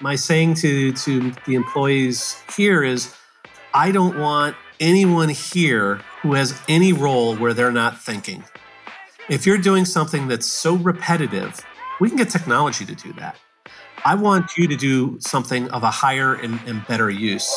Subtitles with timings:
[0.00, 3.14] My saying to, to the employees here is
[3.72, 8.44] I don't want anyone here who has any role where they're not thinking.
[9.28, 11.64] If you're doing something that's so repetitive,
[12.00, 13.36] we can get technology to do that.
[14.04, 17.50] I want you to do something of a higher and, and better use.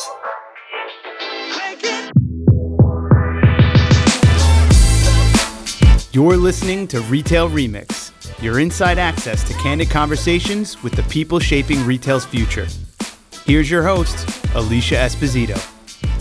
[6.12, 8.07] You're listening to Retail Remix,
[8.40, 12.66] your inside access to candid conversations with the people shaping retail's future.
[13.44, 15.77] Here's your host, Alicia Esposito.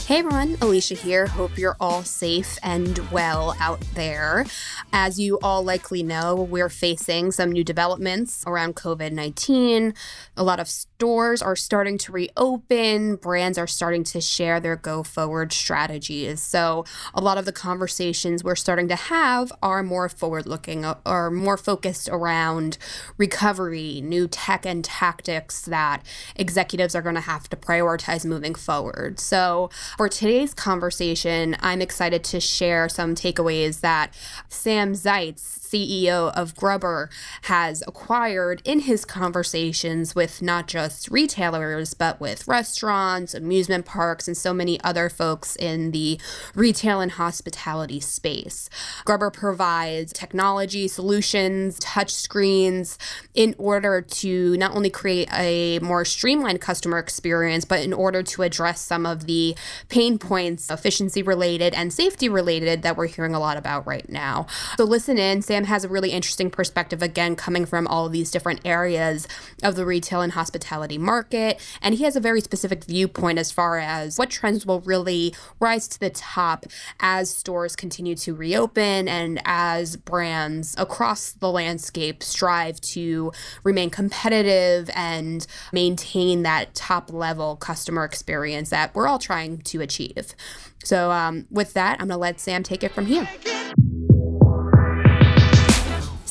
[0.08, 1.28] Hey everyone, Alicia here.
[1.28, 4.46] Hope you're all safe and well out there.
[4.94, 9.94] As you all likely know, we're facing some new developments around COVID 19.
[10.38, 15.04] A lot of stores are starting to reopen, brands are starting to share their go
[15.04, 16.40] forward strategies.
[16.42, 20.98] So, a lot of the conversations we're starting to have are more forward looking or
[21.06, 22.78] uh, more focused around
[23.18, 26.02] recovery, new tech and tactics that
[26.38, 29.20] executives are going to have to prioritize moving forward.
[29.20, 34.14] So, for today's conversation, I'm excited to share some takeaways that
[34.48, 35.40] Sam Zietz,
[35.72, 37.10] CEO of GRUBBRR,
[37.44, 44.38] has acquired in his conversations with not just retailers, but with restaurants, amusement parks, and
[44.38, 46.20] so many other folks in the
[46.56, 48.70] retail and hospitality space.
[49.06, 52.98] GRUBBRR provides technology solutions, touch screens,
[53.34, 58.44] in order to not only create a more streamlined customer experience, but in order to
[58.44, 59.56] address some of the
[59.90, 64.48] pain points, efficiency related and safety related, that we're hearing a lot about right now.
[64.78, 65.42] So listen in.
[65.42, 69.28] Sam has a really interesting perspective, again, coming from all these different areas
[69.64, 71.60] of the retail and hospitality market.
[71.82, 75.88] And he has a very specific viewpoint as far as what trends will really rise
[75.90, 76.66] to the top
[77.00, 83.32] as stores continue to reopen and as brands across the landscape strive to
[83.64, 90.36] remain competitive and maintain that top level customer experience that we're all trying to achieve.
[90.84, 93.28] So, um, with that, I'm going to let Sam take it from here.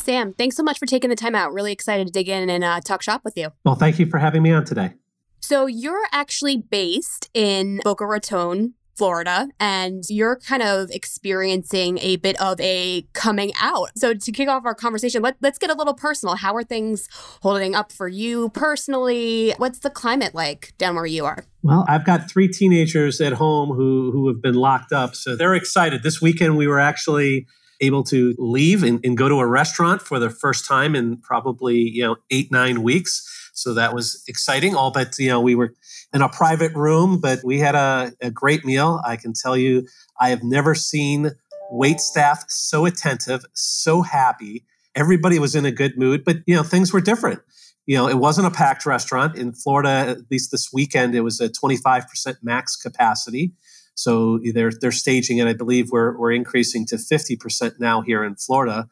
[0.06, 1.53] Sam, thanks so much for taking the time out.
[1.53, 3.49] Really excited to dig in and uh, talk shop with you.
[3.65, 4.93] Well, thank you for having me on today.
[5.41, 12.41] So, you're actually based in Boca Raton, Florida, and you're kind of experiencing a bit
[12.41, 13.91] of a coming out.
[13.97, 16.37] So, to kick off our conversation, let, us get a little personal.
[16.37, 17.09] How are things
[17.43, 19.55] holding up for you personally?
[19.59, 21.45] What's the climate like down where you are?
[21.62, 25.16] Well, I've got three teenagers at home who, who have been locked up.
[25.16, 26.05] So, they're excited.
[26.05, 27.49] This weekend, we were actually
[27.81, 31.77] able to leave and, and, go to a restaurant for the first time in probably
[31.77, 33.51] you know eight nine weeks.
[33.55, 34.75] So that was exciting.
[34.75, 35.75] All but you know we were
[36.13, 39.01] in a private room but we had a, a great meal.
[39.05, 39.87] I can tell you
[40.19, 41.33] i have never seen
[41.71, 44.65] wait staff so attentive so happy.
[44.95, 47.41] Everybody was in a good mood but you know things were different.
[47.87, 49.37] You know it wasn't a packed restaurant.
[49.37, 53.53] In florida at least this weekend it was a 25% max capacity
[53.97, 55.49] so they're they're staging it.
[55.49, 58.89] I believe we're we're increasing to fifty percent now here in Florida.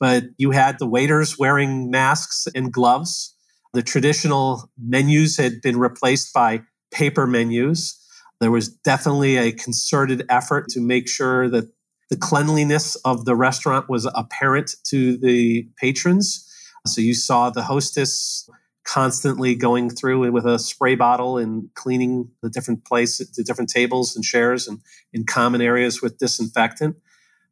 [0.00, 3.34] But you had the waiters wearing masks and gloves.
[3.72, 7.98] The traditional menus had been replaced by paper menus.
[8.40, 11.68] There was definitely a concerted effort to make sure that
[12.10, 16.44] the cleanliness of the restaurant was apparent to the patrons.
[16.86, 18.48] So you saw the hostess
[18.84, 24.16] constantly going through with a spray bottle and cleaning the different places, the different tables
[24.16, 24.80] and chairs and
[25.12, 26.96] in common areas with disinfectant.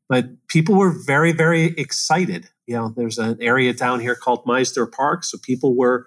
[0.09, 2.49] But people were very, very excited.
[2.67, 6.07] You know, there's an area down here called Mizner Park, so people were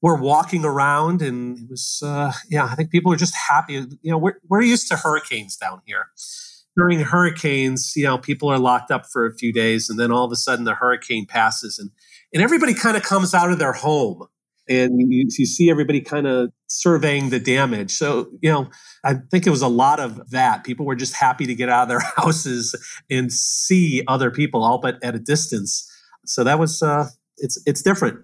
[0.00, 3.74] were walking around, and it was, uh, yeah, I think people were just happy.
[3.74, 6.06] You know, we're we're used to hurricanes down here.
[6.76, 10.24] During hurricanes, you know, people are locked up for a few days, and then all
[10.24, 11.90] of a sudden the hurricane passes, and
[12.32, 14.26] and everybody kind of comes out of their home
[14.68, 17.92] and you, you see everybody kind of surveying the damage.
[17.92, 18.70] So, you know,
[19.04, 20.64] I think it was a lot of that.
[20.64, 22.74] People were just happy to get out of their houses
[23.10, 25.88] and see other people, all but at a distance.
[26.24, 27.08] So that was, uh,
[27.38, 28.20] it's it's different.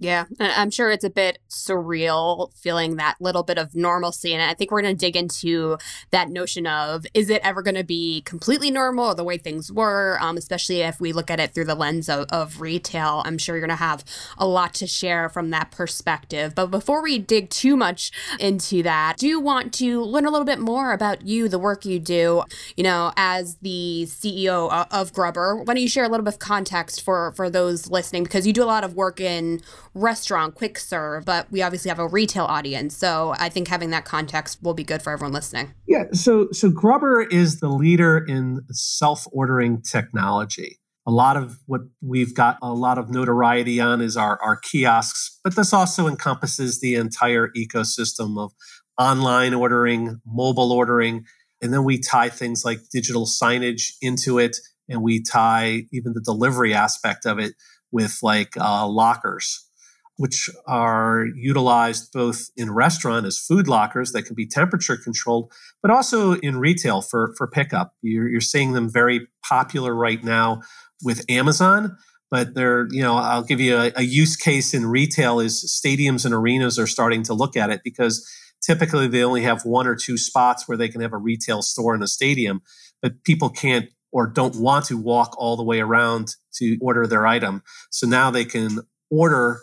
[0.00, 4.32] Yeah, I'm sure it's a bit surreal feeling that little bit of normalcy.
[4.32, 5.76] And I think we're going to dig into
[6.10, 9.70] that notion of is it ever going to be completely normal or the way things
[9.70, 13.20] were, um, especially if we look at it through the lens of, of retail.
[13.26, 14.02] I'm sure you're going to have
[14.38, 16.54] a lot to share from that perspective.
[16.54, 20.60] But before we dig too much into that, do want to learn a little bit
[20.60, 22.44] more about you, the work you do,
[22.74, 25.58] you know, as the CEO of GRUBBRR?
[25.58, 28.22] Why don't you share a little bit of context for, for those listening?
[28.22, 29.60] Because you do a lot of work in
[29.94, 32.96] restaurant, quick serve, but we obviously have a retail audience.
[32.96, 35.74] So I think having that context will be good for everyone listening.
[35.86, 36.04] Yeah.
[36.12, 40.78] So so GRUBBRR is the leader in self-ordering technology.
[41.06, 45.40] A lot of what we've got a lot of notoriety on is our, our kiosks,
[45.42, 48.52] but this also encompasses the entire ecosystem of
[48.98, 51.24] online ordering, mobile ordering,
[51.62, 54.58] and then we tie things like digital signage into it,
[54.88, 57.54] and we tie even the delivery aspect of it
[57.90, 59.66] with like uh, lockers
[60.20, 65.50] which are utilized both in restaurant as food lockers that can be temperature controlled,
[65.80, 67.94] but also in retail for, for pickup.
[68.02, 70.60] You're, you're seeing them very popular right now
[71.02, 71.96] with Amazon.
[72.30, 76.26] But they're, you know, I'll give you a, a use case in retail is stadiums
[76.26, 78.30] and arenas are starting to look at it because
[78.62, 81.94] typically they only have one or two spots where they can have a retail store
[81.94, 82.60] in a stadium,
[83.00, 87.26] but people can't or don't want to walk all the way around to order their
[87.26, 87.62] item.
[87.88, 88.80] So now they can
[89.10, 89.62] order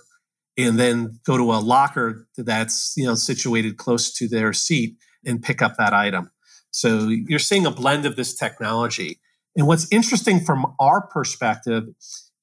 [0.57, 5.41] and then go to a locker that's you know situated close to their seat and
[5.41, 6.31] pick up that item.
[6.71, 9.19] So you're seeing a blend of this technology.
[9.55, 11.85] And what's interesting from our perspective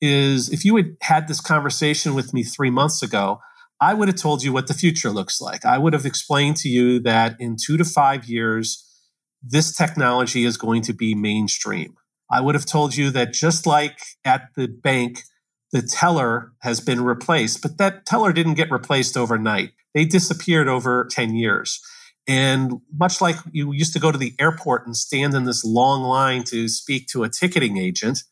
[0.01, 3.41] is if you had had this conversation with me three months ago
[3.81, 5.65] i would have told you what the future looks like.
[5.65, 8.83] I would have explained to you that in two to five years
[9.43, 11.95] this technology is going to be mainstream.
[12.31, 15.23] I would have told you that just like at the bank
[15.75, 19.73] the teller has been replaced, but that teller didn't get replaced overnight.
[19.93, 21.81] They disappeared over 10 years.
[22.29, 26.03] And much like you used to go to the airport and stand in this long
[26.05, 28.23] line to speak to a ticketing agent,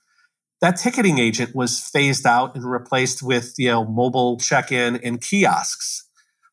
[0.60, 6.08] that ticketing agent was phased out and replaced with you know mobile check-in and kiosks.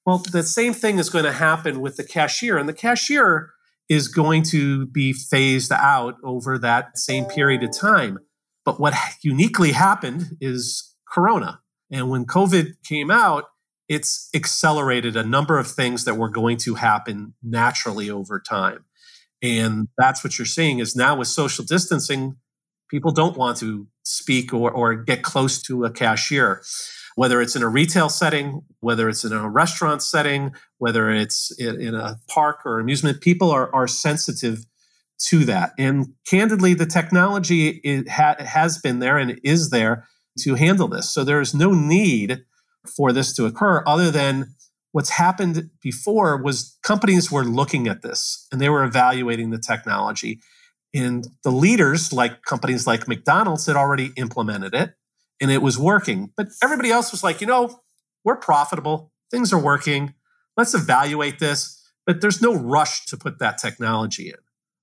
[0.08, 3.52] Well, the same thing is going to happen with the cashier, and the cashier
[3.90, 8.18] is going to be phased out over that same period of time.
[8.70, 8.94] But what
[9.24, 11.60] uniquely happened is Corona.
[11.90, 13.46] And when COVID came out,
[13.88, 18.86] it's accelerated a number of things that were going to happen naturally over time.
[19.42, 22.36] And that's what you're seeing is now with social distancing,
[22.92, 26.62] people don't want to speak or, or get close to a cashier,
[27.16, 31.82] whether it's in a retail setting, whether it's in a restaurant setting, whether it's in,
[31.82, 33.20] in a park or amusement.
[33.20, 34.68] People are, are sensitive
[35.28, 35.74] to that.
[35.78, 40.06] And candidly, the technology it ha- has been there and is there
[40.40, 41.14] to handle this.
[41.14, 42.46] So there's no need
[42.96, 44.56] for this to occur other than
[44.92, 50.40] what's happened before was companies were looking at this and they were evaluating the technology.
[50.94, 54.94] And the leaders, like companies like McDonald's, had already implemented it
[55.40, 56.32] and it was working.
[56.36, 57.82] But everybody else was like, you know,
[58.24, 60.14] we're profitable, things are working,
[60.58, 61.76] let's evaluate this.
[62.06, 64.36] But there's no rush to put that technology in.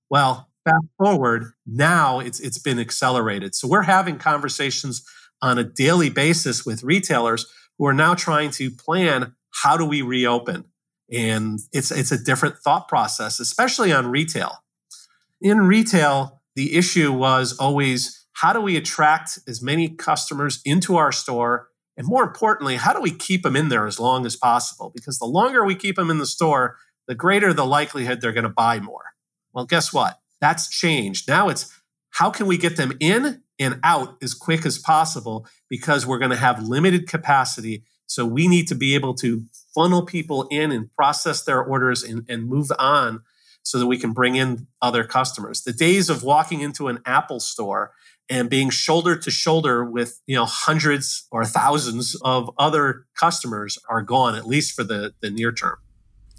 [0.09, 3.55] Well, fast forward, now it's it's been accelerated.
[3.55, 5.03] So we're having conversations
[5.41, 7.45] on a daily basis with retailers
[7.77, 10.65] who are now trying to plan how do we reopen?
[11.11, 14.63] And it's it's a different thought process, especially on retail.
[15.41, 21.11] In retail, the issue was always how do we attract as many customers into our
[21.11, 24.91] store and more importantly, how do we keep them in there as long as possible?
[24.93, 26.77] Because the longer we keep them in the store,
[27.07, 29.13] the greater the likelihood they're going to buy more.
[29.57, 30.19] Well, guess what?
[30.39, 31.27] That's changed.
[31.27, 31.75] Now it's
[32.11, 36.29] how can we get them in and out as quick as possible because we're going
[36.29, 37.83] to have limited capacity.
[38.05, 42.23] So we need to be able to funnel people in and process their orders and,
[42.29, 43.23] and move on
[43.63, 45.63] so that we can bring in other customers.
[45.63, 47.93] The days of walking into an Apple store
[48.29, 54.03] and being shoulder to shoulder with you know hundreds or thousands of other customers are
[54.03, 55.77] gone, at least for the, the near term.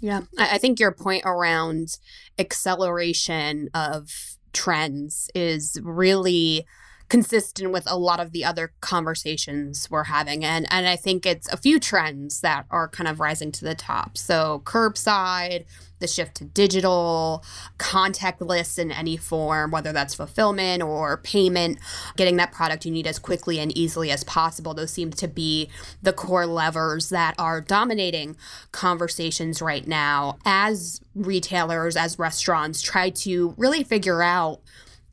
[0.01, 1.97] Yeah, I think your point around
[2.37, 4.09] acceleration of
[4.53, 6.65] trends is really
[7.09, 11.47] consistent with a lot of the other conversations we're having and and I think it's
[11.49, 14.17] a few trends that are kind of rising to the top.
[14.17, 15.65] So curbside,
[15.99, 17.43] the shift to digital,
[17.77, 21.79] contactless in any form, whether that's fulfillment or payment,
[22.15, 24.73] getting that product you need as quickly and easily as possible.
[24.73, 25.69] Those seem to be
[26.01, 28.35] the core levers that are dominating
[28.71, 34.61] conversations right now as retailers, as restaurants try to really figure out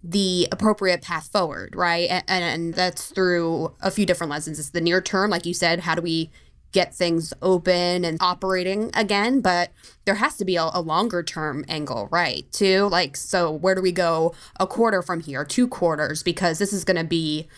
[0.08, 2.08] the appropriate path forward, right?
[2.28, 4.58] And, and, that's through a few different lessons.
[4.58, 6.30] It's the near term, like you said, how do we
[6.70, 9.40] get things open and operating again?
[9.40, 9.72] But
[10.04, 12.50] there has to be a, a longer term angle, right?
[12.52, 16.22] Too like, so where do we go a quarter from here, two quarters?
[16.22, 17.48] Because this is going to be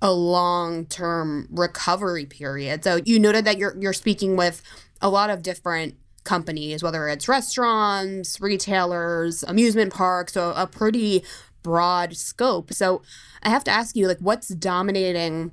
[0.00, 2.84] a long term recovery period.
[2.84, 4.62] So you noted that you're you're speaking with
[5.00, 5.96] a lot of different
[6.26, 11.24] companies, whether it's restaurants, retailers, amusement parks, so a pretty
[11.66, 12.72] broad scope.
[12.72, 13.02] So
[13.42, 15.50] I have to ask you, like, what's dominating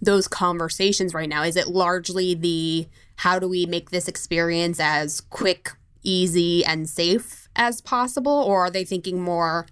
[0.00, 1.42] those conversations right now?
[1.42, 5.72] Is it largely the how do we make this experience as quick,
[6.04, 8.30] easy, and safe as possible?
[8.32, 9.66] Or are they thinking more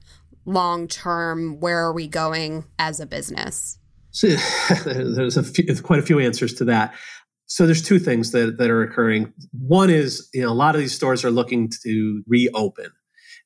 [0.44, 3.78] long term, where are we going as a business?
[4.84, 6.94] There's a few, quite a few answers to that.
[7.46, 9.32] So there's two things that, that are occurring.
[9.50, 12.92] One is, you know, a lot of these stores are looking to reopen.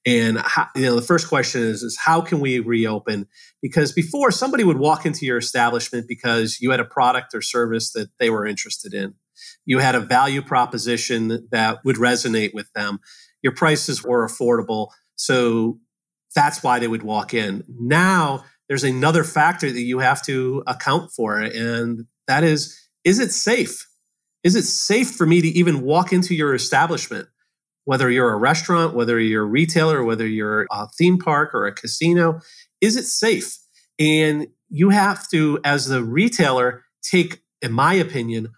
[0.06, 3.26] And how, you know, the first question is, is how can we reopen?
[3.62, 7.92] Because before somebody would walk into your establishment because you had a product or service
[7.92, 9.14] that they were interested in.
[9.64, 13.00] You had a value proposition that would resonate with them.
[13.42, 14.88] Your prices were affordable.
[15.16, 15.78] So
[16.34, 17.64] that's why they would walk in.
[17.68, 23.32] Now there's another factor that you have to account for, and that is, is it
[23.32, 23.86] safe?
[24.42, 27.28] Is it safe for me to even walk into your establishment?
[27.84, 31.72] Whether you're a restaurant, whether you're a retailer, whether you're a theme park or a
[31.72, 32.40] casino,
[32.80, 33.58] is it safe?
[33.98, 38.48] And you have to, as the retailer, take, in my opinion,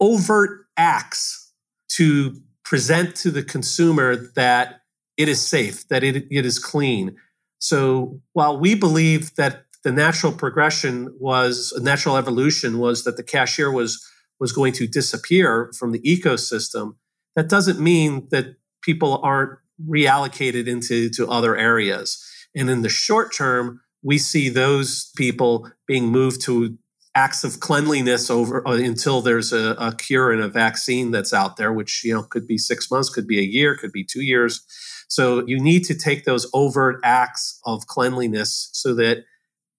[0.00, 1.52] overt acts
[1.90, 4.80] to present to the consumer that
[5.16, 7.16] it is safe, that it, it is clean.
[7.58, 13.70] So while we believe that the natural progression was, natural evolution was that the cashier
[13.70, 14.04] was
[14.38, 16.96] was going to disappear from the ecosystem,
[17.36, 22.24] that doesn't mean that people aren't reallocated into to other areas.
[22.54, 26.78] And in the short term, we see those people being moved to
[27.14, 31.56] acts of cleanliness over uh, until there's a, a, cure and a vaccine that's out
[31.56, 34.22] there, which you know could be six months, could be a year, could be two
[34.22, 34.64] years.
[35.08, 39.24] So you need to take those overt acts of cleanliness so that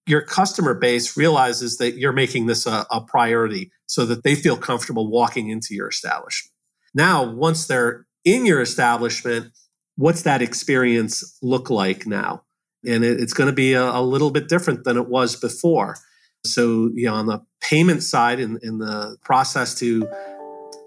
[0.06, 4.56] your customer base realizes that you're making this a, a priority so that they feel
[4.56, 6.52] comfortable walking into your establishment.
[6.94, 9.52] Now, once they're in your establishment,
[9.96, 12.42] what's that experience look like now?
[12.86, 15.96] And it, it's going to be a, a, little bit different than it was before.
[16.44, 20.08] So, you know, on the payment side, in, in the process to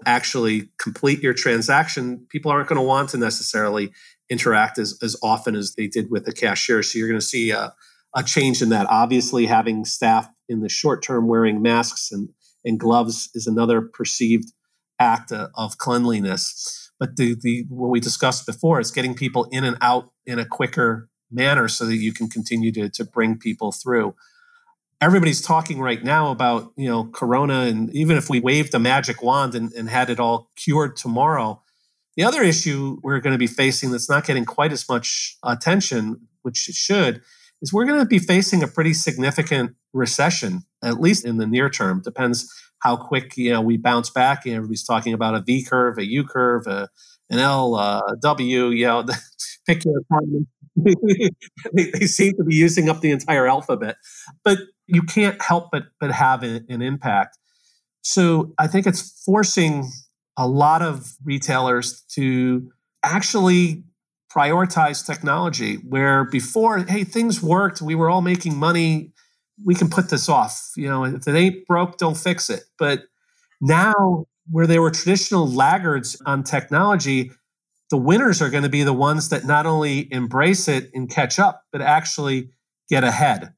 [0.06, 3.92] actually complete your transaction, people aren't going to want to necessarily
[4.30, 6.82] interact as, as often as they did with the cashier.
[6.82, 7.74] So, you're going to see a,
[8.16, 8.86] a change in that.
[8.88, 12.30] Obviously, having staff in the short term wearing masks and
[12.64, 14.52] and gloves is another perceived
[14.98, 16.81] act uh, of cleanliness.
[17.02, 20.44] But the, the what we discussed before is getting people in and out in a
[20.44, 24.14] quicker manner so that you can continue to, to bring people through.
[25.00, 29.20] Everybody's talking right now about, you know, Corona, and even if we waved a magic
[29.20, 31.60] wand and, and had it all cured tomorrow,
[32.16, 36.28] the other issue we're going to be facing that's not getting quite as much attention,
[36.42, 37.20] which it should,
[37.62, 41.70] is we're going to be facing a pretty significant recession, at least in the near
[41.70, 42.02] term.
[42.02, 44.44] Depends how quick you know we bounce back.
[44.44, 46.88] You know, everybody's talking about a V curve, a U curve, a,
[47.30, 48.68] an L, a W.
[48.68, 49.04] You know,
[49.66, 50.48] pick your department.
[51.74, 53.96] they, they, seem to be using up the entire alphabet,
[54.42, 57.38] but you can't help but but have an, an impact.
[58.02, 59.90] So I think it's forcing
[60.36, 62.70] a lot of retailers to
[63.02, 63.84] actually
[64.32, 69.11] prioritize technology where before hey things worked we were all making money
[69.64, 70.72] we can put this off.
[70.76, 72.64] You know if it ain't broke don't fix it.
[72.78, 73.04] But
[73.60, 77.30] now where they were traditional laggards on technology
[77.90, 81.38] the winners are going to be the ones that not only embrace it and catch
[81.38, 82.48] up but actually
[82.88, 83.52] get ahead.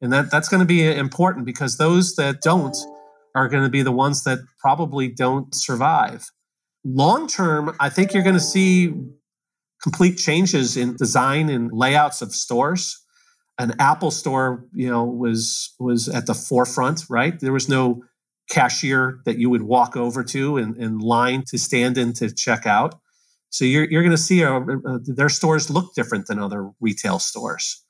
[0.00, 2.76] And that that's going to be important because those that don't
[3.34, 6.30] are going to be the ones that probably don't survive.
[6.84, 8.94] Long term i think you're going to see
[9.82, 12.99] complete changes in design and layouts of stores.
[13.60, 17.38] An Apple store, you know, was was at the forefront, right?
[17.38, 18.02] There was no
[18.48, 22.66] cashier that you would walk over to and, and line to stand in to check
[22.66, 22.98] out.
[23.50, 27.18] So you're you're going to see a, a, their stores look different than other retail
[27.18, 27.84] stores,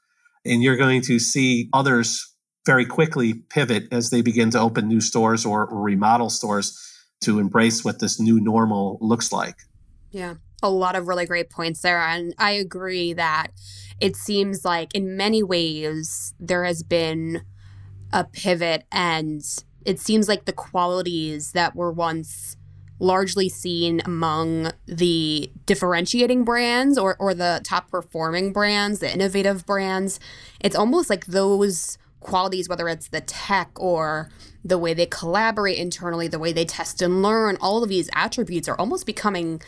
[0.45, 2.35] and you're going to see others
[2.67, 6.77] very quickly pivot as they begin to open new stores or, or remodel stores
[7.21, 9.57] to embrace what this new normal looks like.
[10.11, 12.01] Yeah a lot of really great points there.
[12.01, 13.49] And I agree that
[14.01, 17.43] it seems like in many ways there has been
[18.13, 19.43] a pivot and
[19.85, 22.57] it seems like the qualities that were once
[22.99, 30.21] largely seen among the differentiating brands or, or the top performing brands, the innovative brands,
[30.61, 34.31] it's almost like those qualities, whether it's the tech or
[34.63, 38.69] the way they collaborate internally, the way they test and learn, all of these attributes
[38.69, 39.63] are almost becoming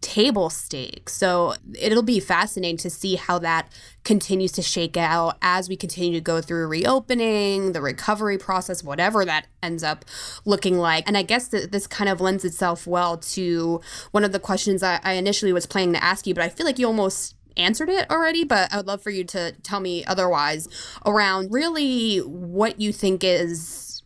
[0.00, 1.14] table stakes.
[1.14, 3.72] So it'll be fascinating to see how that
[4.04, 9.24] continues to shake out as we continue to go through reopening, the recovery process, whatever
[9.24, 10.04] that ends up
[10.44, 11.06] looking like.
[11.06, 13.80] And I guess that this kind of lends itself well to
[14.12, 16.66] one of the questions I, I initially was planning to ask you, but I feel
[16.66, 20.04] like you almost answered it already, but I would love for you to tell me
[20.04, 20.68] otherwise
[21.04, 24.02] around really what you think is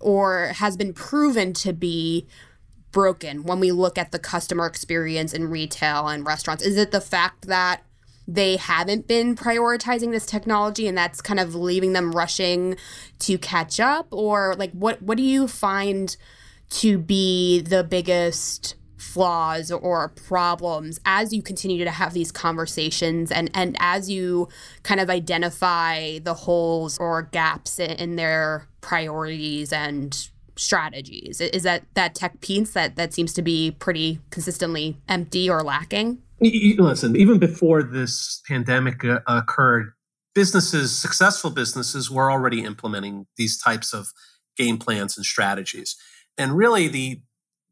[0.00, 2.26] or has been proven to be
[2.92, 6.62] broken when we look at the customer experience in retail and restaurants?
[6.62, 7.82] Is it the fact that
[8.28, 12.76] they haven't been prioritizing this technology and that's kind of leaving them rushing
[13.18, 16.18] to catch up or like what what do you find
[16.68, 23.50] to be the biggest flaws or problems as you continue to have these conversations and
[23.54, 24.46] and as you
[24.82, 31.40] kind of identify the holes or gaps in, in their priorities and strategies?
[31.40, 36.18] Is that that tech piece that that seems to be pretty consistently empty or lacking?
[36.40, 39.92] Listen even before this pandemic uh, occurred
[40.34, 44.08] businesses successful businesses were already implementing these types of
[44.56, 45.96] game plans and strategies.
[46.36, 47.20] And really the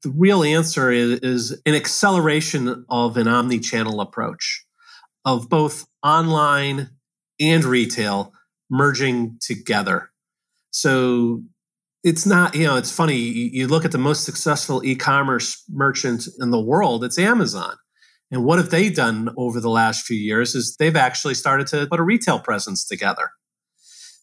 [0.02, 4.64] the real answer is, is an acceleration of an omni-channel approach
[5.24, 6.90] of both online
[7.40, 8.32] and retail
[8.70, 10.10] merging together.
[10.70, 11.42] So
[12.06, 16.50] it's not you know it's funny you look at the most successful e-commerce merchant in
[16.50, 17.74] the world it's amazon.
[18.30, 21.86] And what have they done over the last few years is they've actually started to
[21.86, 23.30] put a retail presence together.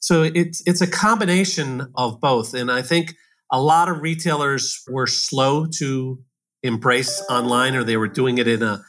[0.02, 2.54] So it's it's a combination of both.
[2.54, 3.16] And i think
[3.52, 6.20] a lot of retailers were slow to
[6.63, 8.82] embrace online or they were doing it in a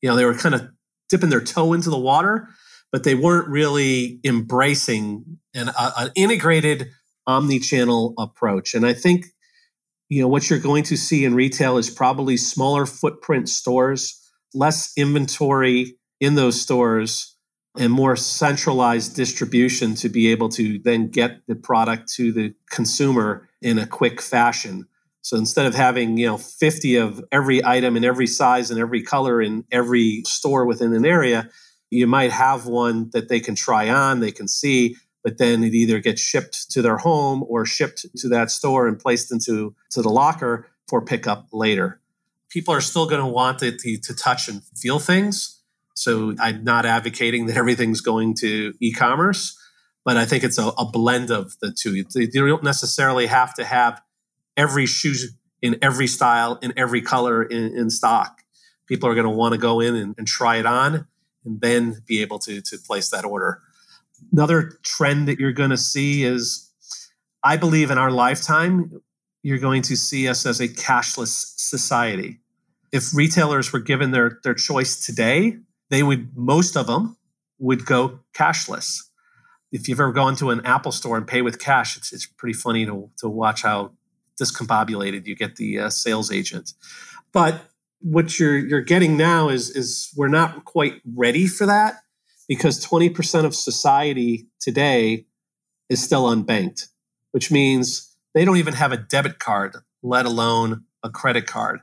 [0.00, 0.68] you know they were kind of
[1.08, 2.48] dipping their toe into the water
[2.92, 6.88] but they weren't really embracing an, an integrated
[7.28, 8.74] omni-channel approach.
[8.74, 9.26] And I think
[10.08, 14.20] you know what you're going to see in retail is probably smaller footprint stores,
[14.54, 17.36] less inventory in those stores
[17.76, 23.48] and more centralized distribution to be able to then get the product to the consumer
[23.62, 24.86] in a quick fashion.
[25.20, 29.02] So instead of having, you know, 50 of every item in every size and every
[29.02, 31.50] color in every store within an area,
[31.90, 35.74] you might have one that they can try on, they can see, but then it
[35.74, 40.02] either gets shipped to their home or shipped to that store and placed into to
[40.02, 42.00] the locker for pickup later.
[42.48, 45.60] People are still going to want it to, to touch and feel things.
[45.94, 49.58] So I'm not advocating that everything's going to e-commerce,
[50.04, 51.96] but I think it's a, a blend of the two.
[51.96, 54.00] You, don't necessarily have to have
[54.56, 55.14] every shoe
[55.60, 58.42] in every style, in every color in, in stock.
[58.86, 61.06] People are going to want to go in and, and try it on
[61.44, 63.60] and then be able to, to place that order.
[64.32, 66.70] Another trend that you're going to see is,
[67.44, 69.00] I believe in our lifetime,
[69.42, 72.40] you're going to see us as a cashless society.
[72.92, 75.58] If retailers were given their, their choice today,
[75.90, 77.16] they would, most of them
[77.58, 79.02] would go cashless.
[79.70, 82.54] If you've ever gone to an Apple store and pay with cash, it's, it's pretty
[82.54, 83.92] funny to, to watch how
[84.40, 86.72] discombobulated you get the uh, sales agent.
[87.32, 87.62] But
[88.00, 91.96] what you're you're getting now is is we're not quite ready for that
[92.48, 95.26] because 20% of society today
[95.88, 96.88] is still unbanked,
[97.32, 101.80] which means they don't even have a debit card, let alone a credit card.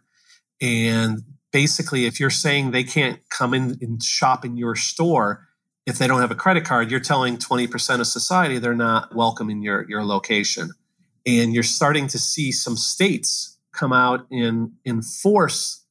[0.61, 5.47] And basically, if you're saying they can't come in and shop in your store
[5.85, 9.49] if they don't have a credit card, you're telling 20% of society they're not welcome
[9.49, 10.71] in your, your location.
[11.25, 15.83] And you're starting to see some states come out and enforce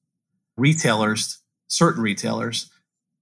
[0.57, 2.71] retailers, certain retailers,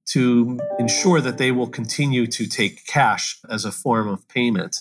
[0.04, 4.80] to ensure that they will continue to take cash as a form of payment.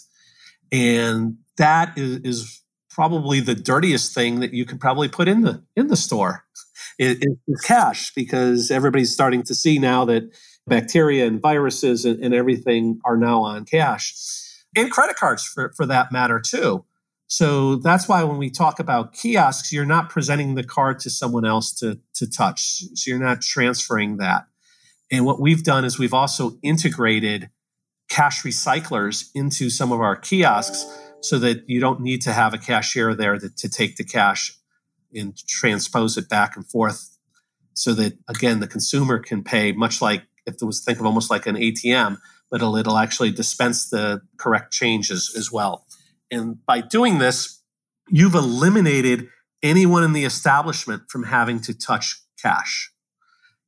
[0.71, 5.63] And that is, is probably the dirtiest thing that you could probably put in the
[5.75, 6.45] in the store
[6.97, 10.23] is, is cash because everybody's starting to see now that
[10.67, 14.13] bacteria and viruses and, and everything are now on cash.
[14.75, 16.85] And credit cards for, for that matter too.
[17.27, 21.45] So that's why when we talk about kiosks you're not presenting the card to someone
[21.45, 22.83] else to, to touch.
[22.93, 24.45] So you're not transferring that
[25.11, 27.49] and what we've done is we've also integrated
[28.09, 30.85] cash recyclers into some of our kiosks
[31.21, 34.53] so that you don't need to have a cashier there to, to take the cash
[35.13, 37.17] and transpose it back and forth
[37.73, 41.29] so that again the consumer can pay much like if it was think of almost
[41.29, 42.17] like an ATM,
[42.49, 45.85] but it'll, it'll actually dispense the correct changes as well.
[46.29, 47.61] And by doing this,
[48.09, 49.29] you've eliminated
[49.61, 52.90] anyone in the establishment from having to touch cash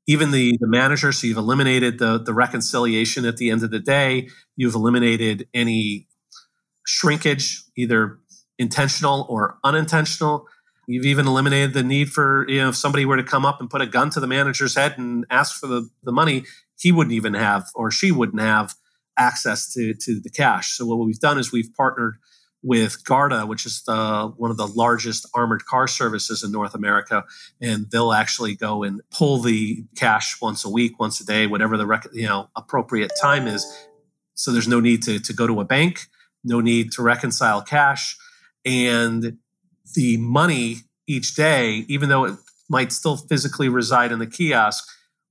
[0.07, 1.11] even the, the manager.
[1.11, 4.29] So you've eliminated the, the reconciliation at the end of the day.
[4.55, 6.07] You've eliminated any
[6.85, 8.19] shrinkage, either
[8.59, 10.47] intentional or unintentional.
[10.87, 13.69] You've even eliminated the need for, you know, if somebody were to come up and
[13.69, 16.43] put a gun to the manager's head and ask for the, the money,
[16.77, 18.75] he wouldn't even have or she wouldn't have
[19.17, 20.75] access to, to the cash.
[20.75, 22.15] So what we've done is we've partnered
[22.63, 27.26] with Garda, which is the, one of the largest armored car services in North America,
[27.62, 31.78] and they'll actually go and pull the cash once a week, once a day, whatever
[31.78, 33.65] the rec- you know appropriate time is.
[34.36, 36.08] So there's no need to, to go to a bank,
[36.43, 38.17] no need to reconcile cash,
[38.65, 39.38] and
[39.93, 42.36] the money each day, even though it
[42.69, 44.88] might still physically reside in the kiosk,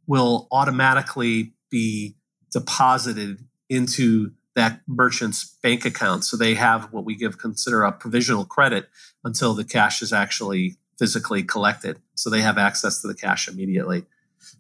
[0.07, 2.15] will automatically be
[2.53, 3.39] deposited
[3.71, 6.25] into that merchant's bank account.
[6.25, 8.89] So they have what we give consider a provisional credit
[9.25, 11.99] until the cash is actually physically collected.
[12.15, 14.05] So they have access to the cash immediately.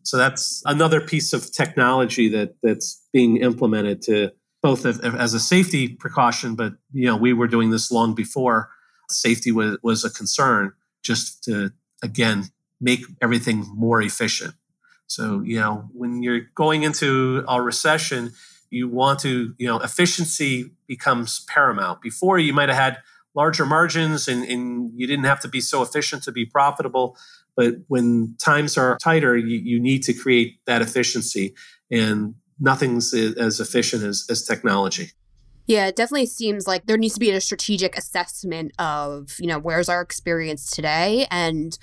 [0.02, 5.88] So that's another piece of technology that that's being implemented to both as a safety
[5.88, 8.70] precaution, but you know we were doing this long before
[9.10, 12.44] safety was, was a concern, just to again
[12.80, 14.54] make everything more efficient.
[15.08, 18.32] So you know when you're going into a recession,
[18.72, 22.00] you want to you know efficiency becomes paramount.
[22.00, 22.98] Before you might have had
[23.34, 27.16] larger margins and, and you didn't have to be so efficient to be profitable.
[27.56, 31.54] But when times are tighter, you, you need to create that efficiency.
[31.90, 35.12] And nothing's as efficient as, as technology.
[35.66, 39.58] Yeah, it definitely seems like there needs to be a strategic assessment of, you know,
[39.58, 41.78] where's our experience today and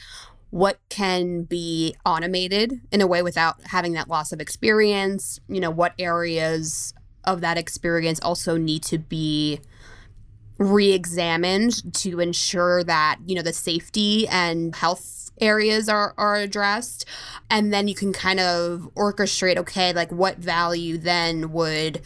[0.52, 5.70] what can be automated in a way without having that loss of experience, you know,
[5.70, 9.60] what areas of that experience also need to be
[10.58, 17.06] re-examined to ensure that you know the safety and health areas are are addressed?
[17.50, 22.02] And then you can kind of orchestrate okay like what value then would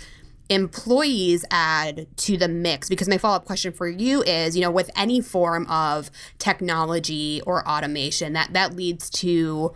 [0.50, 2.90] employees add to the mix?
[2.90, 7.68] Because my follow-up question for you is you know with any form of technology or
[7.68, 9.74] automation that that leads to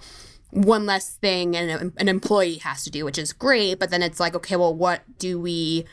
[0.51, 4.17] one less thing an, an employee has to do which is great but then it's
[4.17, 5.85] like okay well what do we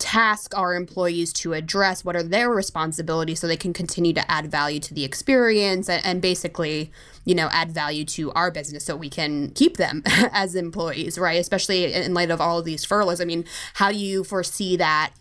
[0.00, 4.50] task our employees to address what are their responsibilities so they can continue to add
[4.50, 6.90] value to the experience and, and basically
[7.24, 11.38] you know add value to our business so we can keep them as employees right?
[11.38, 13.20] Especially in light of all of these furloughs.
[13.20, 15.12] I mean how do you foresee that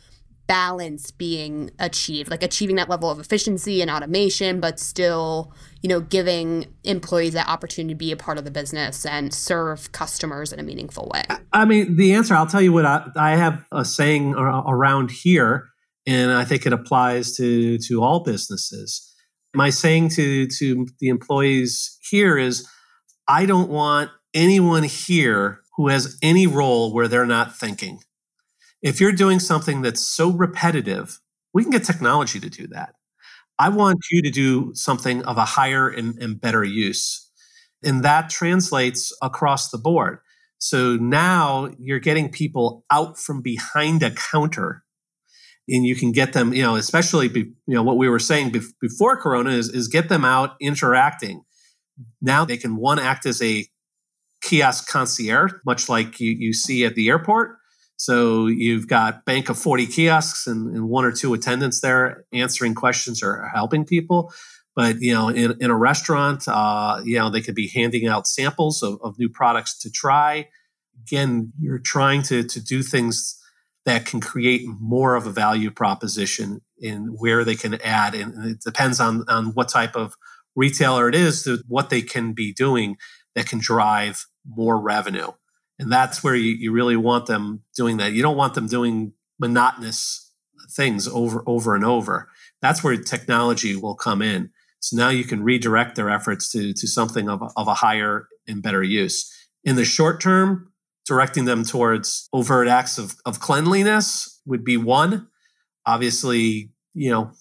[0.50, 6.02] balance being achieved like achieving that level of efficiency and automation but still you know
[6.02, 10.60] giving employees that opportunity to be a part of the business and serve customers in
[10.60, 11.22] a meaningful way.
[11.54, 15.70] I mean the answer i'll tell you what i, I have a saying around here
[16.08, 19.06] and i think it applies to to all businesses.
[19.54, 22.68] My saying to to the employees here is
[23.28, 28.00] i don't want anyone here who has any role where they're not thinking
[28.82, 31.20] if you're doing something that's so repetitive,
[31.54, 32.96] we can get technology to do that.
[33.58, 37.30] I want you to do something of a higher and, and better use.
[37.84, 40.20] And that translates across the board.
[40.60, 44.84] So now you're getting people out from behind a counter
[45.68, 48.52] and you can get them, you know, especially, be, you know, what we were saying
[48.52, 51.44] be- before Corona is, is get them out interacting.
[52.22, 53.66] Now they can one act as a
[54.42, 57.59] kiosk concierge, much like you, you see at the airport,
[58.00, 62.74] so you've got bank of 40 kiosks and, and one or two attendants there answering
[62.74, 64.32] questions or helping people.
[64.74, 68.26] But you know, in, in a restaurant, uh, you know, they could be handing out
[68.26, 70.48] samples of, of new products to try.
[71.02, 73.38] Again, you're trying to to do things
[73.86, 78.16] that can create more of a value proposition in where they can add.
[78.16, 80.16] And it depends on, on what type of
[80.56, 82.96] retailer it is, to what they can be doing
[83.36, 85.32] that can drive more revenue.
[85.80, 88.12] And that's where you, you really want them doing that.
[88.12, 90.32] You don't want them doing monotonous
[90.72, 92.30] things over over and over.
[92.62, 94.52] That's where technology will come in.
[94.82, 98.62] So now you can redirect their efforts to, to something of of a higher and
[98.62, 99.34] better use.
[99.64, 100.72] In the short term,
[101.06, 105.28] directing them towards overt acts of, of cleanliness would be one.
[105.86, 107.32] Obviously, you know,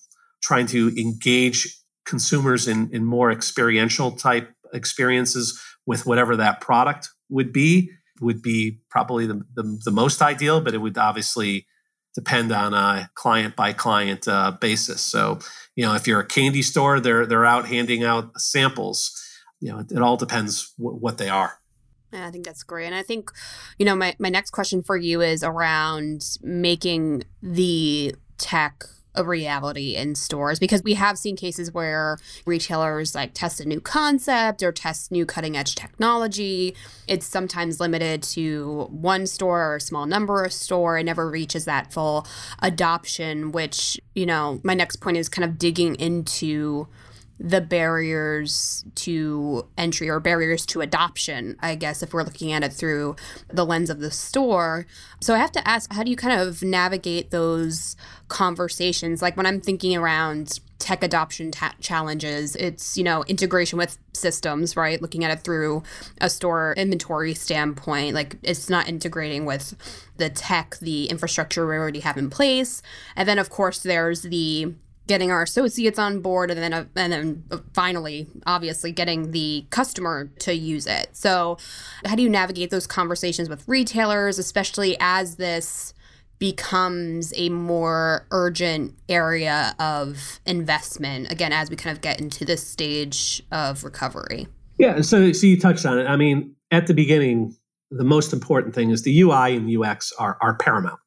[0.43, 7.53] trying to engage consumers in, in more experiential type experiences with whatever that product would
[7.53, 11.67] be would be probably the, the, the, most ideal, but it would obviously
[12.15, 15.03] depend on a client by client uh, basis.
[15.03, 15.39] So,
[15.77, 19.13] you know, if you're a candy store, they're they're out handing out samples.
[19.61, 21.59] You know, it, it all depends w- what they are.
[22.13, 22.87] Yeah, I think that's great.
[22.87, 23.31] And I think,
[23.79, 28.85] you know, my, my next question for you is around making the tech
[29.19, 33.81] a reality in stores because we have seen cases where retailers like test a new
[33.81, 36.75] concept or test new cutting edge technology.
[37.09, 40.99] It's sometimes limited to one store or a small number of store.
[40.99, 42.27] It never reaches that full
[42.63, 46.87] adoption, which, you know, my next point is kind of digging into
[47.41, 52.73] the barriers to entry or barriers to adoption, I guess, if we're looking at it
[52.73, 53.15] through
[53.49, 54.87] the lens of the store.
[55.21, 57.97] So I have to ask, how do you kind of navigate those
[58.29, 59.23] conversations?
[59.23, 64.77] Like when I'm thinking around tech adoption ta- challenges, it's, you know, integration with systems,
[64.77, 65.03] right?
[65.03, 65.83] Looking at it through
[66.21, 69.75] a store inventory standpoint, like it's not integrating with
[70.17, 72.83] the tech, the infrastructure we already have in place.
[73.17, 74.75] And then, of course, there's the
[75.09, 80.31] getting our associates on board and then uh, and then finally obviously getting the customer
[80.39, 81.57] to use it so
[82.05, 85.95] how do you navigate those conversations with retailers especially as this
[86.39, 92.67] becomes a more urgent area of investment again as we kind of get into this
[92.67, 94.47] stage of recovery
[94.79, 97.55] yeah so so you touched on it i mean at the beginning
[97.91, 101.01] the most important thing is the ui and ux are, are paramount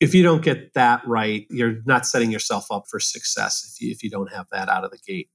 [0.00, 3.90] if you don't get that right, you're not setting yourself up for success if you,
[3.90, 5.28] if you don't have that out of the gate.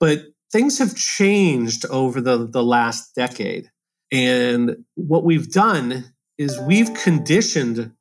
[0.00, 3.70] But things have changed over the, the last decade.
[4.10, 7.92] And what we've done is we've conditioned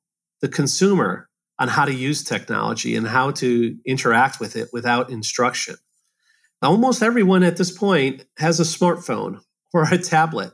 [0.42, 5.76] the consumer on how to use technology and how to interact with it without instruction.
[6.62, 9.42] Almost everyone at this point has a smartphone
[9.74, 10.54] or a tablet.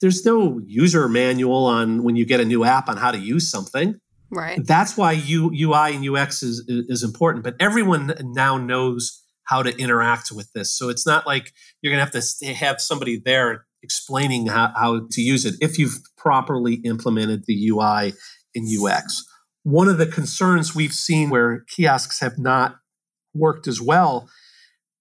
[0.00, 3.50] There's no user manual on when you get a new app on how to use
[3.50, 4.00] something.
[4.30, 4.64] Right.
[4.64, 7.44] That's why U, UI and UX is, is important.
[7.44, 10.72] But everyone now knows how to interact with this.
[10.72, 11.52] So it's not like
[11.82, 15.78] you're going to have to have somebody there explaining how, how to use it if
[15.78, 18.12] you've properly implemented the UI
[18.54, 19.24] and UX.
[19.62, 22.76] One of the concerns we've seen where kiosks have not
[23.34, 24.28] worked as well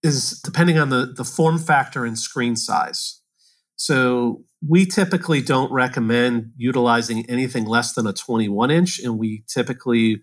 [0.03, 3.21] is depending on the, the form factor and screen size.
[3.75, 10.21] So we typically don't recommend utilizing anything less than a 21 inch, and we typically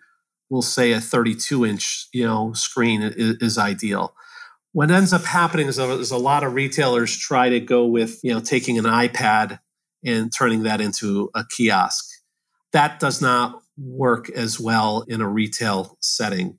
[0.51, 4.15] will say a 32 inch you know screen is, is ideal.
[4.73, 8.33] What ends up happening is is a lot of retailers try to go with you
[8.35, 9.59] know taking an iPad
[10.05, 12.05] and turning that into a kiosk.
[12.77, 16.59] That does not work as well in a retail setting.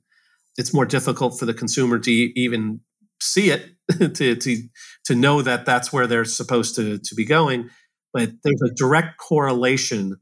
[0.56, 2.80] It's more difficult for the consumer to even
[3.22, 3.70] see it
[4.14, 4.62] to, to
[5.04, 7.70] to know that that's where they're supposed to, to be going.
[8.12, 10.16] But there's a direct correlation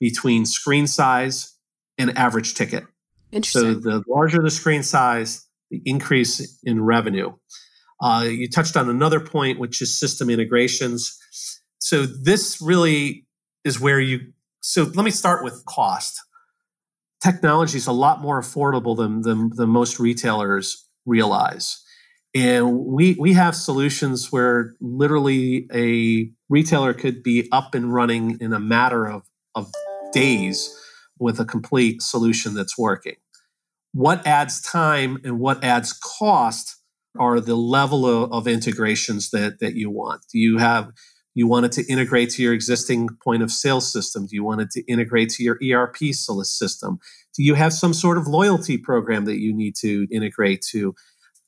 [0.00, 1.54] between screen size
[1.98, 2.84] and average ticket.
[3.30, 3.74] Interesting.
[3.74, 7.34] So the larger the screen size, the increase in revenue.
[8.00, 11.18] Uh, you touched on another point, which is system integrations.
[11.80, 13.26] So this really
[13.62, 14.32] is where you.
[14.66, 16.18] So let me start with cost.
[17.22, 21.82] Technology is a lot more affordable than, than, than most retailers realize.
[22.34, 28.54] And we we have solutions where literally a retailer could be up and running in
[28.54, 29.24] a matter of,
[29.54, 29.70] of
[30.14, 30.74] days
[31.18, 33.16] with a complete solution that's working.
[33.92, 36.76] What adds time and what adds cost
[37.18, 40.22] are the level of, of integrations that, that you want.
[40.32, 40.90] Do you have
[41.34, 44.26] you want it to integrate to your existing point of sale system?
[44.26, 46.98] Do you want it to integrate to your ERP system?
[47.34, 50.94] Do you have some sort of loyalty program that you need to integrate to?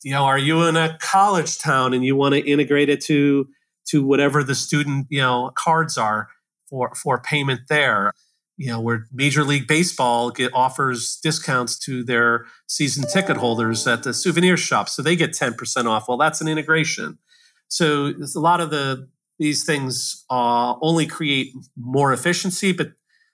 [0.06, 3.48] you know, are you in a college town and you want to integrate it to
[3.88, 6.28] to whatever the student you know cards are
[6.70, 8.12] for for payment there?
[8.56, 14.04] You know, where Major League Baseball get, offers discounts to their season ticket holders at
[14.04, 16.06] the souvenir shop, so they get ten percent off.
[16.06, 17.18] Well, that's an integration.
[17.66, 22.92] So a lot of the these things uh, only create more efficiency, but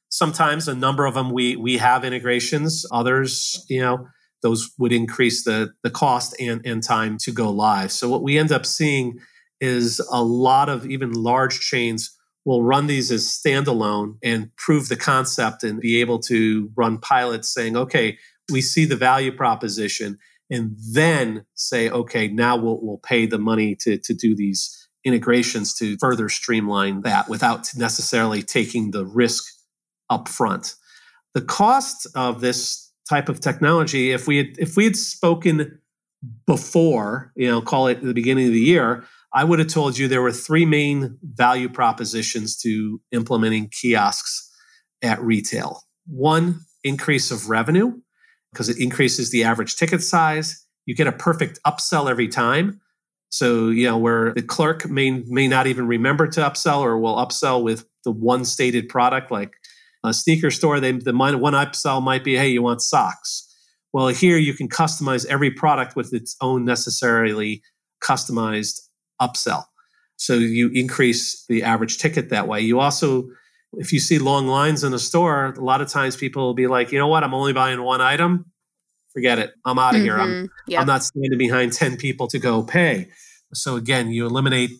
[0.08, 2.84] sometimes a number of them we we have integrations.
[2.90, 4.08] Others, you know
[4.42, 7.92] those would increase the, the cost and, and time to go live.
[7.92, 9.20] So what we end up seeing
[9.60, 14.96] is a lot of even large chains will run these as standalone and prove the
[14.96, 18.18] concept and be able to run pilots saying, okay,
[18.50, 20.18] we see the value proposition,
[20.50, 25.74] and then say, okay, now we'll, we'll pay the money to, to do these integrations
[25.74, 29.44] to further streamline that without necessarily taking the risk
[30.10, 30.74] up front.
[31.34, 35.78] The cost of this type of technology, if we had if we had spoken
[36.46, 40.08] before, you know, call it the beginning of the year, I would have told you
[40.08, 44.50] there were three main value propositions to implementing kiosks
[45.02, 45.82] at retail.
[46.06, 48.00] One, increase of revenue,
[48.52, 50.64] because it increases the average ticket size.
[50.84, 52.80] You get a perfect upsell every time.
[53.32, 57.16] So, you know, where the clerk may may not even remember to upsell or will
[57.16, 59.54] upsell with the one stated product like
[60.04, 63.48] a sneaker store, they, the one upsell might be, hey, you want socks.
[63.90, 67.62] Well, here you can customize every product with its own necessarily
[68.02, 68.80] customized
[69.20, 69.64] upsell.
[70.16, 72.60] So you increase the average ticket that way.
[72.60, 73.28] You also,
[73.74, 76.66] if you see long lines in a store, a lot of times people will be
[76.66, 78.51] like, you know what, I'm only buying one item.
[79.12, 79.52] Forget it.
[79.64, 80.04] I'm out of mm-hmm.
[80.04, 80.18] here.
[80.18, 80.46] I'm, mm-hmm.
[80.66, 80.80] yep.
[80.80, 83.08] I'm not standing behind 10 people to go pay.
[83.54, 84.70] So again, you eliminate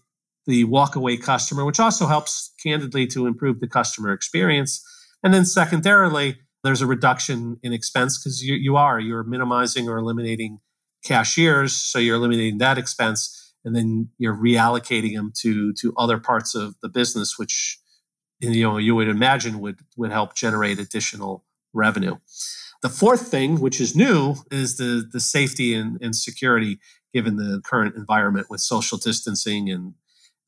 [0.47, 4.83] the walkaway customer, which also helps candidly to improve the customer experience
[5.23, 9.99] and then secondarily, there's a reduction in expense because you, you are, you're minimizing or
[9.99, 10.59] eliminating
[11.05, 11.75] cashiers.
[11.75, 16.75] So you're eliminating that expense and then you're reallocating them to, to other parts of
[16.83, 17.79] the business, which
[18.41, 22.17] you know you would imagine would would help generate additional revenue.
[22.83, 26.81] The fourth thing, which is new, is the, the safety and, and security
[27.15, 29.95] given the current environment with social distancing and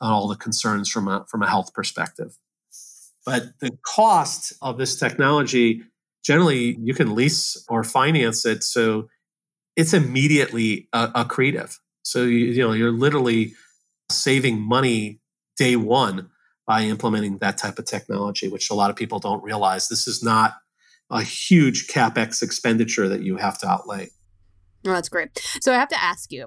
[0.00, 2.36] all the concerns from a, from a health perspective.
[3.24, 5.82] But the cost of this technology,
[6.24, 8.64] generally, you can lease or finance it.
[8.64, 9.08] So
[9.76, 11.78] it's immediately accretive.
[12.02, 13.54] So, you, you know, you're literally
[14.10, 15.20] saving money
[15.56, 16.30] day one
[16.66, 19.88] by implementing that type of technology, which a lot of people don't realize.
[19.88, 20.54] This is not
[21.14, 24.10] a huge capex expenditure that you have to outlay.
[24.86, 25.30] Oh, that's great.
[25.62, 26.46] So I have to ask you,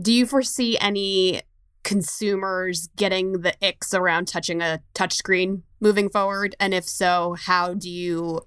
[0.00, 1.42] do you foresee any
[1.82, 6.54] consumers getting the icks around touching a touchscreen moving forward?
[6.58, 8.40] And if so, how do you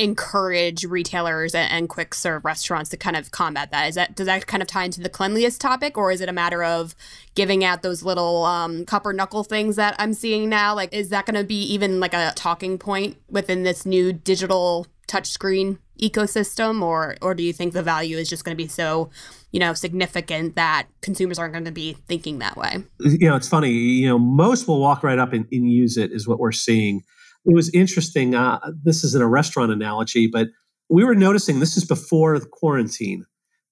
[0.00, 3.86] encourage retailers and, and, quick serve restaurants to kind of combat that?
[3.86, 6.32] Is that does that kind of tie into the cleanliness topic, or is it a
[6.32, 6.94] matter of
[7.34, 10.74] giving out those little um, copper knuckle things that I'm seeing now?
[10.74, 14.86] Like, is that going to be even like a talking point within this new digital
[15.06, 19.10] touchscreen ecosystem, or or do you think the value is just going to be so
[19.52, 22.78] you know significant that consumers aren't going to be thinking that way?
[23.00, 23.70] You know, it's funny.
[23.70, 27.02] You know, most will walk right up and, and use it, is what we're seeing
[27.44, 28.34] it was interesting.
[28.34, 30.48] Uh, this isn't a restaurant analogy, but
[30.88, 33.24] we were noticing this is before the quarantine.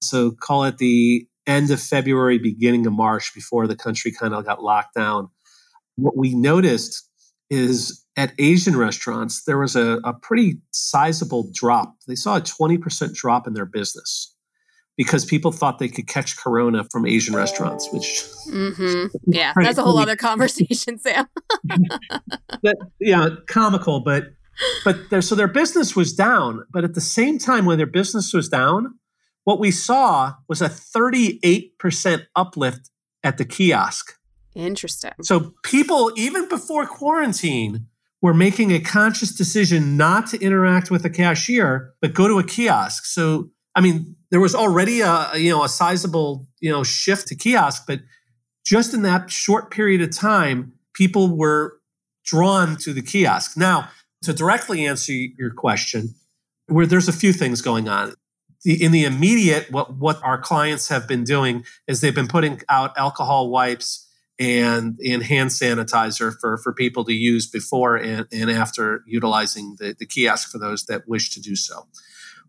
[0.03, 4.45] So call it the end of February, beginning of March, before the country kind of
[4.45, 5.29] got locked down.
[5.97, 7.09] What we noticed
[7.51, 11.95] is at Asian restaurants, there was a, a pretty sizable drop.
[12.07, 14.35] They saw a 20% drop in their business
[14.99, 19.07] because people thought they could catch corona from Asian restaurants, which mm-hmm.
[19.33, 21.27] yeah, that's a whole other conversation, Sam.
[22.63, 24.25] that yeah, comical, but
[24.85, 28.35] but their so their business was down, but at the same time when their business
[28.35, 28.99] was down,
[29.45, 32.91] what we saw was a 38% uplift
[33.23, 34.19] at the kiosk.
[34.57, 35.13] Interesting.
[35.23, 37.87] So people even before quarantine
[38.21, 42.45] were making a conscious decision not to interact with a cashier but go to a
[42.45, 43.05] kiosk.
[43.05, 47.37] So I mean, there was already a you know a sizable you know shift to
[47.37, 48.01] kiosk, but
[48.67, 51.79] just in that short period of time, people were
[52.25, 53.57] drawn to the kiosk.
[53.57, 53.89] Now,
[54.23, 56.17] to directly answer your question,
[56.67, 58.15] where there's a few things going on.
[58.65, 62.99] In the immediate, what what our clients have been doing is they've been putting out
[62.99, 64.09] alcohol wipes
[64.41, 69.95] and and hand sanitizer for for people to use before and, and after utilizing the,
[69.97, 71.87] the kiosk for those that wish to do so.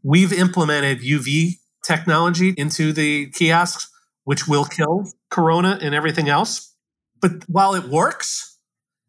[0.04, 3.90] We've implemented UV technology into the kiosks,
[4.24, 6.74] which will kill corona and everything else.
[7.22, 8.58] But while it works,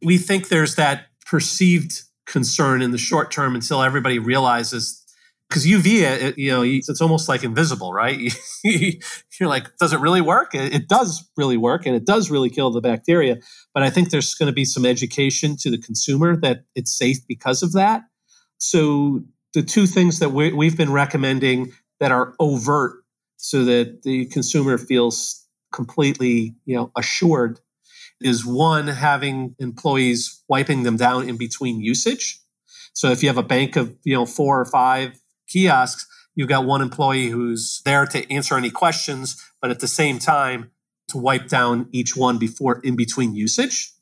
[0.02, 5.00] we think there's that perceived concern in the short term until everybody realizes
[5.50, 8.32] because UV, it, uh, uh, you know, it's almost like invisible, right?
[8.64, 10.54] You're like, does it really work?
[10.54, 13.38] It does really work, and it does really kill the bacteria.
[13.74, 17.18] But I think there's going to be some education to the consumer that it's safe
[17.26, 18.02] because of that.
[18.58, 23.02] So the two things that we, we've been recommending that are overt
[23.36, 27.60] so that the consumer feels completely you know assured
[28.20, 32.38] is one having employees wiping them down in between usage.
[32.92, 36.64] So if you have a bank of you know four or five kiosks you've got
[36.64, 40.70] one employee who's there to answer any questions but at the same time
[41.08, 43.92] to wipe down each one before in between usage.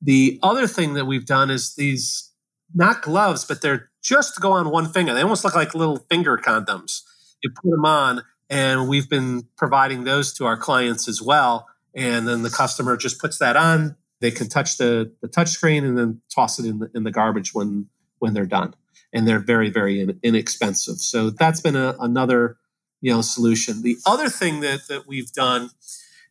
[0.00, 2.32] The other thing that we've done is these
[2.74, 5.14] not gloves but they're just go on one finger.
[5.14, 7.02] They almost look like little finger condoms.
[7.42, 11.66] You put them on, and we've been providing those to our clients as well.
[11.96, 13.96] And then the customer just puts that on.
[14.20, 17.10] They can touch the, the touch screen and then toss it in the, in the
[17.10, 17.88] garbage when
[18.18, 18.74] when they're done.
[19.12, 20.98] And they're very very in, inexpensive.
[20.98, 22.56] So that's been a, another
[23.00, 23.82] you know solution.
[23.82, 25.70] The other thing that that we've done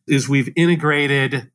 [0.06, 1.50] is we've integrated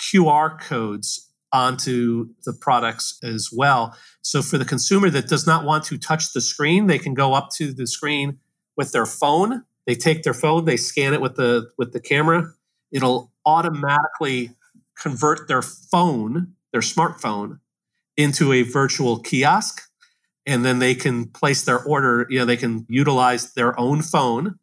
[0.00, 3.96] QR codes onto the products as well.
[4.22, 7.32] So for the consumer that does not want to touch the screen, they can go
[7.32, 8.38] up to the screen
[8.76, 9.64] with their phone.
[9.86, 12.52] They take their phone, they scan it with the with the camera.
[12.90, 14.50] It'll automatically
[15.00, 17.60] convert their phone, their smartphone,
[18.16, 19.82] into a virtual kiosk.
[20.46, 24.58] And then they can place their order, you know, they can utilize their own phone,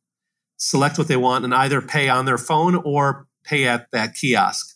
[0.58, 4.76] select what they want, and either pay on their phone or pay at that kiosk.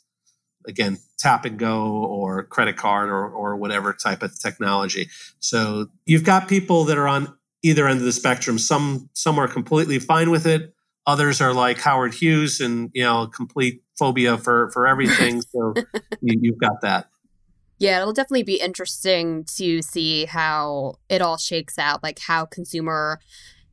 [0.67, 5.09] Again, tap and go or credit card or, or whatever type of technology.
[5.39, 8.59] So you've got people that are on either end of the spectrum.
[8.59, 10.73] Some some are completely fine with it.
[11.07, 15.41] Others are like Howard Hughes and you know complete phobia for for everything.
[15.41, 15.73] So
[16.21, 17.09] you, you've got that.
[17.77, 23.19] Yeah, it'll definitely be interesting to see how it all shakes out, like how consumer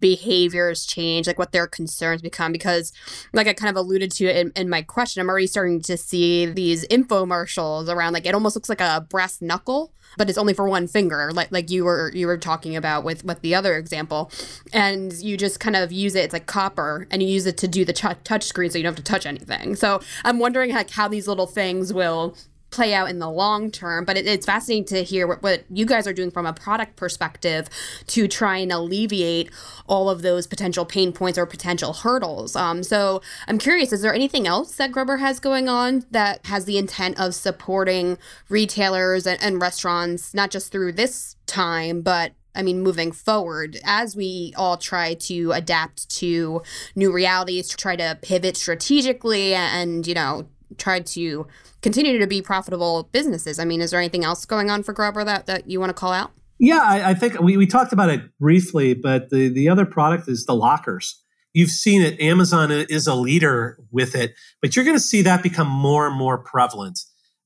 [0.03, 2.53] behaviors change, like what their concerns become.
[2.53, 2.92] Because,
[3.32, 6.44] like I kind of alluded to in, in my question, I'm already starting to see
[6.44, 10.68] these infomercials around like it almost looks like a brass knuckle but it's only for
[10.68, 14.30] one finger like like you were you were talking about with with the other example
[14.72, 17.68] and you just kind of use it it's like copper and you use it to
[17.68, 20.72] do the ch- touch screen so you don't have to touch anything so i'm wondering
[20.72, 22.36] like how these little things will
[22.72, 24.04] play out in the long term.
[24.04, 26.96] But it, it's fascinating to hear what, what you guys are doing from a product
[26.96, 27.68] perspective
[28.08, 29.50] to try and alleviate
[29.86, 32.56] all of those potential pain points or potential hurdles.
[32.56, 36.64] Um, so I'm curious, is there anything else that GRUBBRR has going on that has
[36.64, 38.18] the intent of supporting
[38.48, 44.14] retailers and, and restaurants, not just through this time, but I mean, moving forward, as
[44.14, 46.62] we all try to adapt to
[46.94, 50.48] new realities, to try to pivot strategically and, you know,
[50.78, 51.46] try to
[51.82, 53.58] continue to be profitable businesses.
[53.58, 55.94] I mean, is there anything else going on for GRUBBRR that, that you want to
[55.94, 56.32] call out?
[56.58, 60.28] Yeah, I, I think we, we talked about it briefly, but the, the other product
[60.28, 61.20] is the lockers.
[61.52, 65.42] You've seen it, Amazon is a leader with it, but you're going to see that
[65.42, 67.00] become more and more prevalent.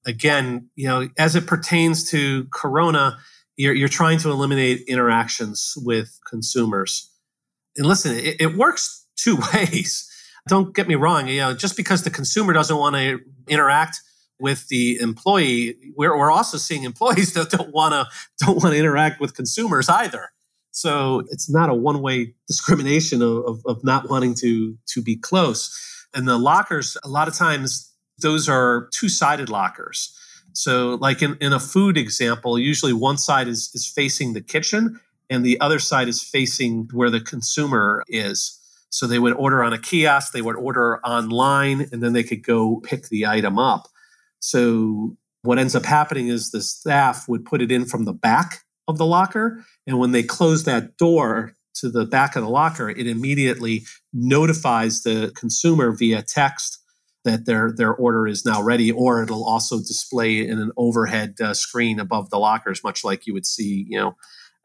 [0.06, 3.18] Again, you know, as it pertains to Corona,
[3.56, 7.10] you're, you're trying to eliminate interactions with consumers.
[7.76, 10.12] And listen, it, it works two ways.
[10.48, 11.28] Don't get me wrong.
[11.28, 14.00] You know, just because the consumer doesn't want to interact
[14.38, 18.06] with the employee, we're, we're also seeing employees that don't want to
[18.44, 20.30] don't want to interact with consumers either.
[20.70, 25.16] So it's not a one way discrimination of, of, of not wanting to to be
[25.16, 26.06] close.
[26.14, 30.12] And the lockers, a lot of times, those are two sided lockers.
[30.52, 34.98] So, like in, in a food example, usually one side is, is facing the kitchen
[35.28, 38.58] and the other side is facing where the consumer is.
[38.96, 42.42] So they would order on a kiosk, they would order online, and then they could
[42.42, 43.88] go pick the item up.
[44.38, 48.64] So what ends up happening is the staff would put it in from the back
[48.88, 49.62] of the locker.
[49.86, 53.82] And when they close that door to the back of the locker, it immediately
[54.14, 56.78] notifies the consumer via text
[57.26, 61.52] that their their order is now ready, or it'll also display in an overhead uh,
[61.52, 64.16] screen above the lockers, much like you would see, you know,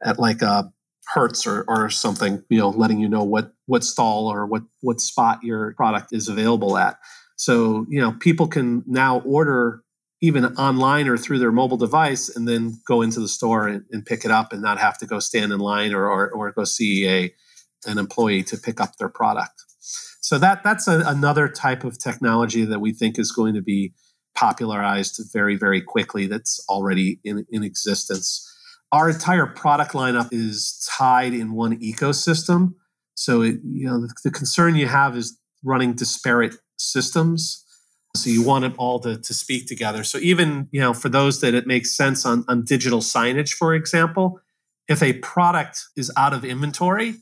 [0.01, 0.71] at like a
[1.13, 5.01] Hertz or, or something, you know, letting you know what what stall or what what
[5.01, 6.97] spot your product is available at.
[7.35, 9.81] So, you know, people can now order
[10.21, 14.05] even online or through their mobile device and then go into the store and, and
[14.05, 16.63] pick it up and not have to go stand in line or, or, or go
[16.63, 17.33] see a,
[17.87, 19.63] an employee to pick up their product.
[20.21, 23.93] So that that's a, another type of technology that we think is going to be
[24.35, 28.47] popularized very, very quickly that's already in, in existence.
[28.91, 32.73] Our entire product lineup is tied in one ecosystem.
[33.15, 37.65] So, it, you know, the, the concern you have is running disparate systems.
[38.15, 40.03] So you want it all to, to speak together.
[40.03, 43.73] So even, you know, for those that it makes sense on, on digital signage, for
[43.73, 44.39] example,
[44.89, 47.15] if a product is out of inventory,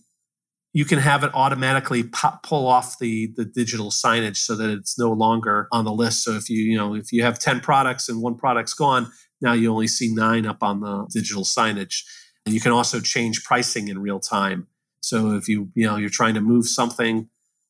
[0.73, 4.97] you can have it automatically pop, pull off the, the digital signage so that it's
[4.97, 6.23] no longer on the list.
[6.23, 9.11] So if you, you know, if you have 10 products and one product's gone,
[9.41, 12.03] now you only see nine up on the digital signage.
[12.45, 14.67] And you can also change pricing in real time.
[15.01, 17.29] So if you, you know, you're trying to move something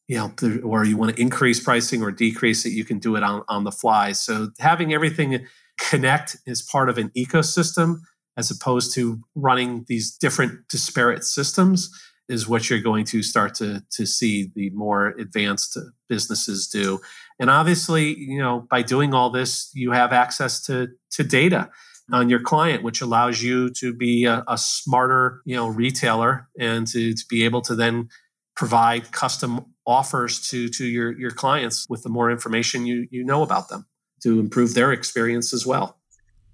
[0.10, 3.22] you know, or you want to increase pricing or decrease it, you can do it
[3.22, 4.12] on, on the fly.
[4.12, 5.46] So having everything
[5.80, 8.00] connect is part of an ecosystem
[8.36, 11.92] as opposed to running these different disparate systems
[12.30, 15.78] is what you're going to start to, to see the more advanced
[16.08, 17.00] businesses do.
[17.40, 21.70] And obviously, you know, by doing all this, you have access to, to data
[22.12, 26.88] on your client, which allows you to be a, a smarter, you know, retailer and
[26.88, 28.10] to, to be able to then
[28.56, 33.42] provide custom offers to to your your clients with the more information you you know
[33.42, 33.88] about them
[34.22, 35.98] to improve their experience as well.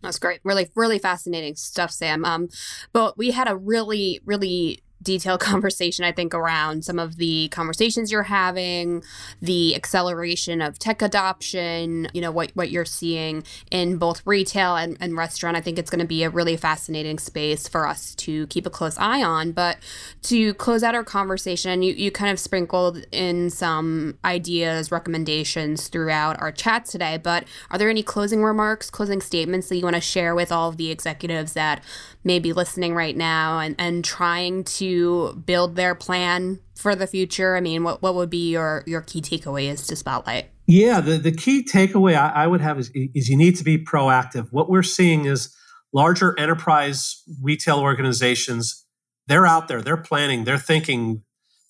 [0.02, 0.40] That's great.
[0.44, 2.24] Really, really fascinating stuff, Sam.
[2.24, 2.50] Um,
[2.94, 8.12] but we had a really, really detailed conversation, I think, around some of the conversations
[8.12, 9.04] you're having,
[9.42, 14.98] the acceleration of tech adoption, you know, what, what you're seeing in both retail and,
[15.00, 15.56] and restaurant.
[15.56, 18.70] I think it's going to be a really fascinating space for us to keep a
[18.70, 19.54] close eye on.
[19.54, 19.78] But
[20.24, 26.42] to close out our conversation, you, you kind of sprinkled in some ideas, recommendations throughout
[26.42, 27.18] our chat today.
[27.18, 30.70] But are there any closing remarks, closing statements that you want to share with all
[30.70, 31.84] of the executives that
[32.26, 37.56] may be listening right now and, and trying to build their plan for the future?
[37.56, 40.50] I mean, what, what would be your, your key takeaways to spotlight?
[40.68, 43.78] Yeah, the, the key takeaway I, I would have is, is you need to be
[43.78, 44.48] proactive.
[44.52, 45.56] What we're seeing is
[45.94, 48.86] larger enterprise retail organizations,
[49.28, 51.22] they're out there, they're planning, they're thinking.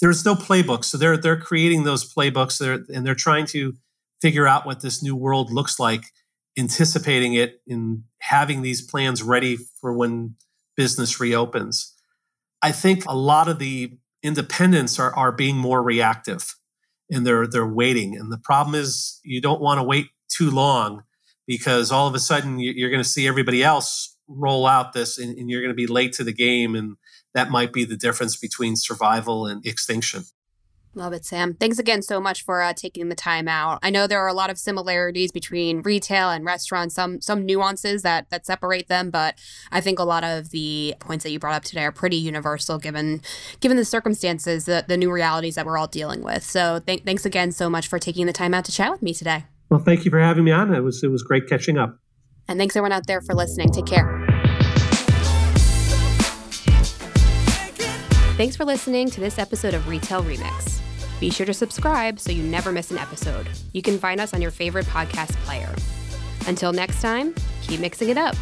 [0.02, 3.76] There's no playbook, so they're they're creating those playbooks, they're, and they're trying to
[4.22, 6.04] figure out what this new world looks like,
[6.58, 10.36] anticipating it, and having these plans ready for when
[10.76, 11.94] business reopens.
[12.62, 16.56] I think a lot of the independents are, are being more reactive
[17.12, 18.16] and they're they're waiting.
[18.16, 21.04] And the problem is you don't want to wait too long
[21.48, 25.38] because all of a sudden you're going to see everybody else roll out this and,
[25.38, 26.98] and you're going to be late to the game and
[27.36, 30.24] that might be the difference between survival and extinction.
[30.98, 31.56] Love it, Sam.
[31.56, 33.80] Thanks again so much for uh, taking the time out.
[33.84, 38.02] I know there are a lot of similarities between retail and restaurants, some some nuances
[38.04, 39.36] that that separate them, but
[39.74, 42.78] I think a lot of the points that you brought up today are pretty universal
[42.78, 43.22] given
[43.60, 46.44] given the circumstances, the, the new realities that we're all dealing with.
[46.44, 49.14] So th- thanks again so much for taking the time out to chat with me
[49.14, 49.46] today.
[49.70, 50.74] Well, thank you for having me on.
[50.74, 52.00] It was it was great catching up.
[52.48, 53.72] And thanks everyone out there for listening.
[53.72, 54.22] Take care.
[58.38, 60.85] Thanks for listening to this episode of Retail Remix.
[61.20, 63.48] Be sure to subscribe so you never miss an episode.
[63.74, 65.74] You can find us on your favorite podcast player.
[66.48, 68.36] Until next time, keep mixing it up.